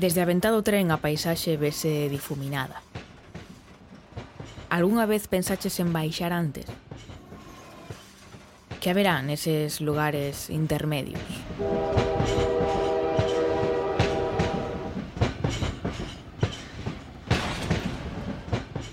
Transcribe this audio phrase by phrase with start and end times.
[0.00, 2.80] Desde a do tren a paisaxe vese difuminada.
[4.72, 6.64] Algúnha vez pensaches en baixar antes?
[8.80, 11.20] Que haberá neses lugares intermedios?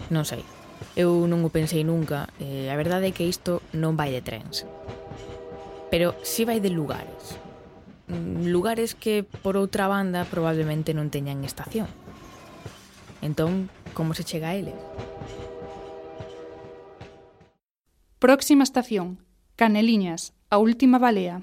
[0.10, 0.44] Non sei.
[0.96, 4.64] Eu non o pensei nunca, e a verdade é que isto non vai de trens.
[5.90, 7.38] Pero si vai de lugares.
[8.08, 11.90] Lugares que, por outra banda, probablemente non teñan estación.
[13.20, 14.78] Entón, como se chega a eles?
[18.18, 19.22] Próxima estación,
[19.58, 21.42] Caneliñas, a última balea.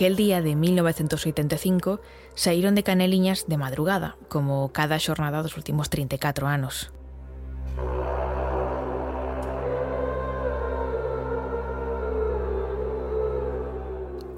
[0.00, 2.00] Aquel día de 1985
[2.34, 6.88] saíron de Caneliñas de madrugada, como cada xornada dos últimos 34 anos.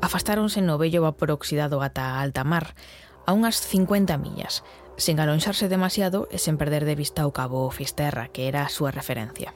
[0.03, 2.75] Afastáronse no vello vapor oxidado ata a alta mar,
[3.23, 4.67] a unhas 50 millas,
[4.99, 8.91] sen alonxarse demasiado e sen perder de vista o cabo Fisterra, que era a súa
[8.91, 9.55] referencia.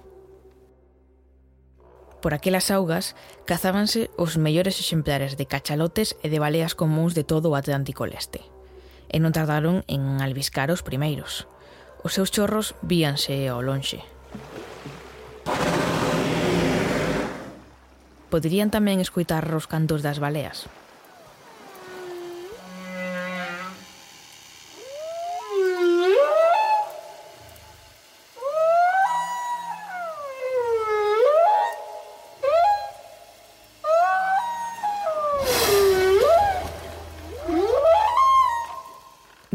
[2.26, 3.14] Por aquelas augas
[3.46, 8.42] cazábanse os mellores exemplares de cachalotes e de baleas comuns de todo o Atlántico Leste.
[9.06, 11.46] E non tardaron en albiscar os primeiros.
[12.02, 14.02] Os seus chorros víanse ao lonxe.
[18.26, 20.66] Poderían tamén escoitar os cantos das baleas,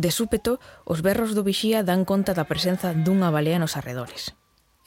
[0.01, 4.33] De súpeto, os berros do vixía dan conta da presenza dunha balea nos arredores.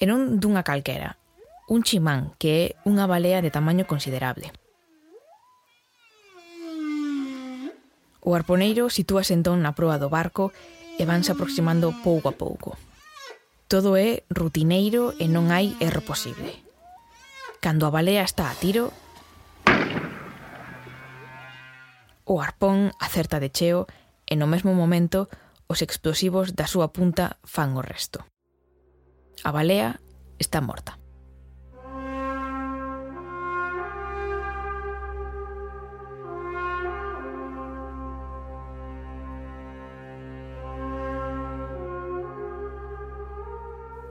[0.03, 1.23] E non dunha calquera,
[1.71, 4.51] un chimán, que é unha balea de tamaño considerable.
[8.27, 10.51] O arponeiro sitúase entón na proa do barco
[10.99, 12.75] e vanse aproximando pouco a pouco.
[13.71, 16.59] Todo é rutineiro e non hai erro posible.
[17.63, 18.91] Cando a balea está a tiro,
[22.27, 25.29] o arpón acerta de cheo e e no mesmo momento
[25.69, 28.25] os explosivos da súa punta fan o resto.
[29.45, 30.01] A balea
[30.39, 31.01] está morta.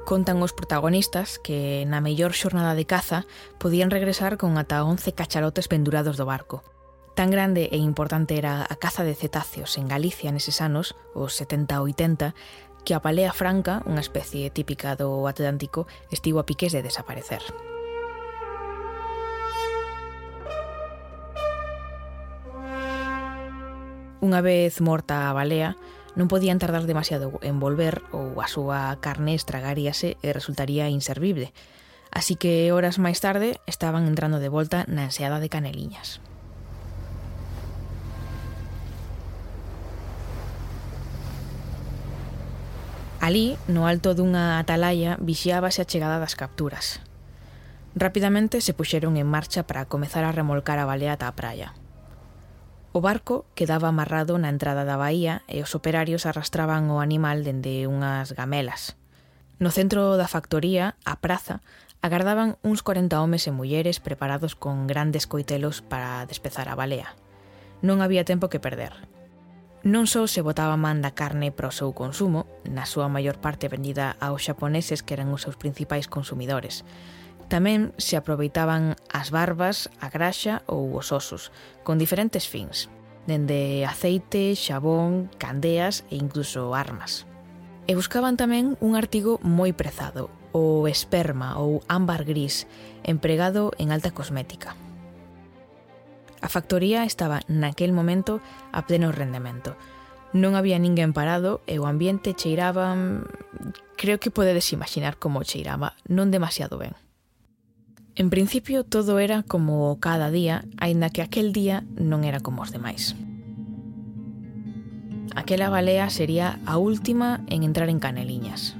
[0.04, 3.24] Contan os protagonistas que na mellor xornada de caza
[3.56, 6.62] podían regresar con ata 11 cacharotes pendurados do barco,
[7.14, 11.78] Tan grande e importante era a caza de cetáceos en Galicia neses anos, os 70
[11.78, 12.34] ou 80,
[12.82, 17.46] que a palea franca, unha especie típica do Atlántico, estivo a piques de desaparecer.
[24.26, 25.78] Unha vez morta a balea,
[26.18, 31.54] non podían tardar demasiado en volver ou a súa carne estragaríase e resultaría inservible.
[32.10, 36.33] Así que horas máis tarde estaban entrando de volta na enseada de Caneliñas.
[43.24, 47.00] Alí, no alto dunha atalaia, vixiábase a chegada das capturas.
[47.96, 51.72] Rapidamente se puxeron en marcha para comezar a remolcar a balea ata a praia.
[52.92, 57.88] O barco quedaba amarrado na entrada da baía e os operarios arrastraban o animal dende
[57.88, 59.00] unhas gamelas.
[59.56, 61.64] No centro da factoría, a praza,
[62.04, 67.16] agardaban uns 40 homes e mulleres preparados con grandes coitelos para despezar a balea.
[67.80, 69.13] Non había tempo que perder.
[69.84, 73.68] Non só se botaba man da carne para o seu consumo, na súa maior parte
[73.68, 76.88] vendida aos xaponeses que eran os seus principais consumidores.
[77.52, 81.52] Tamén se aproveitaban as barbas, a graxa ou os osos,
[81.84, 82.88] con diferentes fins,
[83.28, 87.28] dende aceite, xabón, candeas e incluso armas.
[87.84, 92.72] E buscaban tamén un artigo moi prezado, o esperma ou ámbar gris,
[93.04, 94.80] empregado en alta cosmética.
[96.44, 98.44] A factoría estaba naquel momento
[98.76, 99.80] a pleno rendemento.
[100.36, 102.92] Non había ninguén parado e o ambiente cheiraba...
[103.00, 103.24] Mm,
[103.96, 107.00] creo que podedes imaginar como cheiraba, non demasiado ben.
[108.20, 112.76] En principio todo era como cada día, aínda que aquel día non era como os
[112.76, 113.16] demais.
[115.32, 118.76] Aquela balea sería a última en entrar en Caneliñas.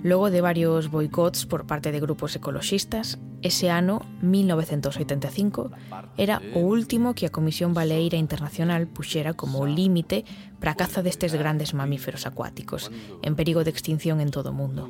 [0.00, 5.70] Logo de varios boicots por parte de grupos ecoloxistas, Ese ano, 1985,
[6.16, 10.24] era o último que a Comisión Baleira Internacional puxera como límite
[10.56, 12.88] para a caza destes grandes mamíferos acuáticos,
[13.20, 14.88] en perigo de extinción en todo o mundo.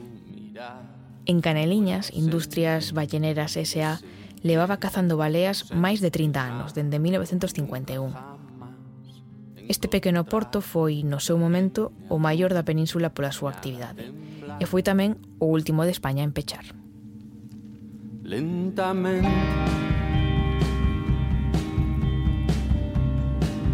[1.27, 3.99] En Caneliñas, Industrias Balleneras S.A.
[4.47, 8.15] levaba cazando baleas máis de 30 anos, dende 1951.
[9.67, 14.15] Este pequeno porto foi, no seu momento, o maior da península pola súa actividade,
[14.63, 16.84] e foi tamén o último de España en pechar.
[18.25, 19.29] Lentamente.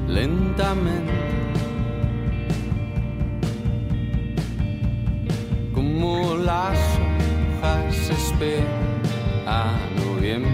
[0.09, 1.13] Lentamente.
[5.73, 8.67] Como las hojas esperan
[9.47, 9.71] a
[10.05, 10.51] noviembre.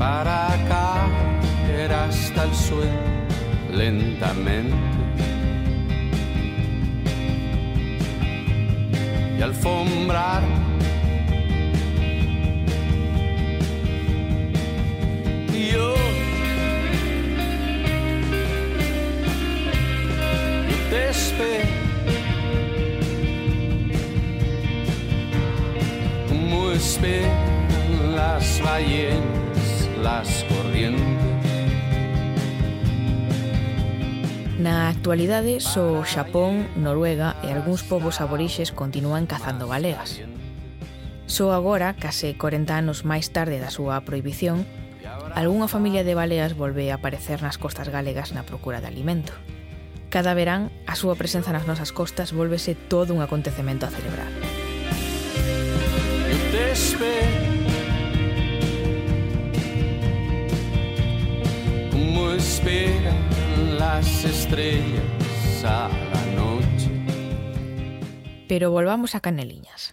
[0.00, 3.08] Para caer hasta el suelo
[3.72, 4.97] lentamente
[9.38, 10.42] y alfombrar.
[15.72, 15.94] Yo,
[20.90, 21.12] te
[28.14, 31.27] las ballenas, las corrientes.
[34.58, 40.18] Na actualidade, só Xapón, Noruega e algúns povos aborixes continúan cazando galegas.
[41.30, 44.66] Só agora, case 40 anos máis tarde da súa prohibición,
[45.38, 49.30] algunha familia de baleas volve a aparecer nas costas galegas na procura de alimento.
[50.10, 54.32] Cada verán, a súa presenza nas nosas costas volvese todo un acontecemento a celebrar.
[56.26, 57.47] Eu te espero
[63.98, 66.88] las estrellas a la noche.
[68.46, 69.92] Pero volvamos a Caneliñas.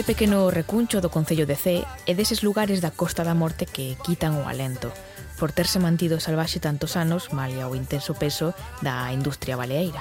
[0.00, 4.00] Este pequeno recuncho do Concello de Cee é deses lugares da Costa da Morte que
[4.00, 4.88] quitan o alento,
[5.36, 10.00] por terse mantido salvaxe tantos anos malia o intenso peso da industria baleeira.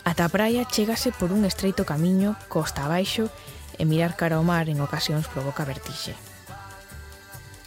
[0.00, 3.28] Ata a praia chégase por un estreito camiño costa abaixo
[3.76, 6.16] e mirar cara ao mar en ocasións provoca vertixe.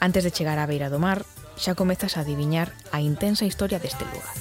[0.01, 1.29] Antes de chegar á beira do mar,
[1.61, 4.33] xa comezas a adiviñar a intensa historia deste lugar.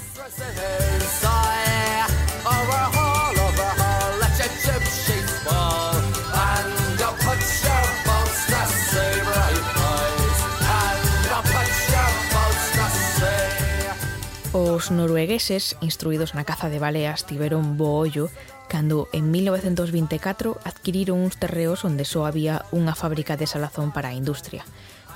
[14.78, 18.30] Os noruegueses, instruídos na caza de baleas, tiveron bo ollo
[18.70, 24.18] cando en 1924 adquiriron uns terreos onde só había unha fábrica de salazón para a
[24.22, 24.62] industria,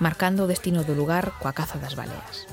[0.02, 2.50] marcando o destino do lugar coa caza das baleas.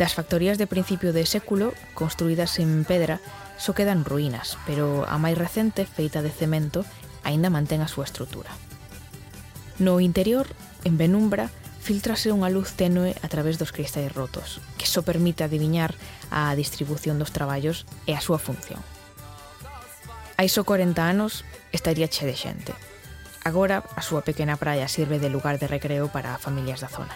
[0.00, 3.20] Das factorías de principio de século, construídas en pedra,
[3.60, 6.88] só quedan ruínas, pero a máis recente, feita de cemento,
[7.28, 8.56] aínda mantén a súa estrutura.
[9.76, 10.48] No interior,
[10.80, 11.52] en Benumbra,
[11.86, 15.94] filtrase unha luz tenue a través dos cristais rotos, que só permite adiviñar
[16.34, 18.82] a distribución dos traballos e a súa función.
[20.34, 22.74] Hai só 40 anos estaría che de xente.
[23.46, 27.14] Agora, a súa pequena praia sirve de lugar de recreo para familias da zona.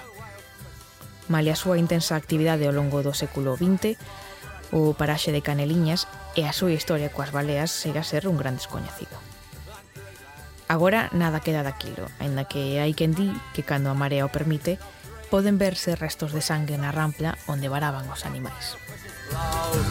[1.27, 3.99] Male a súa intensa actividade ao longo do século XX,
[4.71, 6.07] o paraxe de Caneliñas
[6.39, 9.30] e a súa historia coas baleas segue a ser un gran descoñecido.
[10.71, 14.79] Agora nada queda daquilo, aínda que hai quen di que cando a marea o permite,
[15.27, 18.79] poden verse restos de sangue na rampla onde varaban os animais.
[19.35, 19.91] Loud